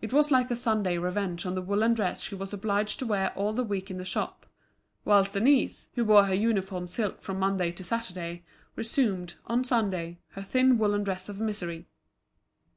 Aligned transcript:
It 0.00 0.12
was 0.12 0.30
like 0.30 0.48
a 0.52 0.54
Sunday 0.54 0.96
revenge 0.96 1.44
on 1.44 1.56
the 1.56 1.60
woollen 1.60 1.92
dress 1.94 2.22
she 2.22 2.36
was 2.36 2.52
obliged 2.52 3.00
to 3.00 3.06
wear 3.06 3.32
all 3.34 3.52
the 3.52 3.64
week 3.64 3.90
in 3.90 3.98
the 3.98 4.04
shop; 4.04 4.46
whilst 5.04 5.32
Denise, 5.32 5.88
who 5.96 6.04
wore 6.04 6.26
her 6.26 6.34
uniform 6.34 6.86
silk 6.86 7.20
from 7.20 7.40
Monday 7.40 7.72
to 7.72 7.82
Saturday, 7.82 8.44
resumed, 8.76 9.34
on 9.48 9.64
Sunday, 9.64 10.20
her 10.34 10.42
thin 10.44 10.78
woollen 10.78 11.02
dress 11.02 11.28
of 11.28 11.40
misery. 11.40 11.88